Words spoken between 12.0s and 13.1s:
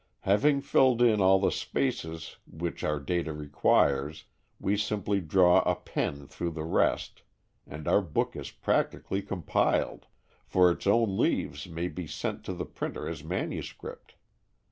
sent to the printer